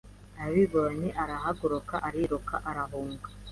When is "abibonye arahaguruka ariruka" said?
0.45-2.55